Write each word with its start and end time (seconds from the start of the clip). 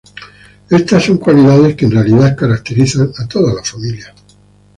Estas 0.71 1.05
son 1.05 1.19
cualidades 1.19 1.75
que, 1.75 1.85
en 1.85 1.91
realidad, 1.91 2.35
caracterizan 2.35 3.11
a 3.23 3.27
toda 3.27 3.53
la 3.53 3.61
familia. 3.63 4.11